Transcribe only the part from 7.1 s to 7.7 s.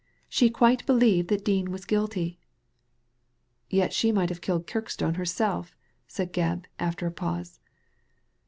pause.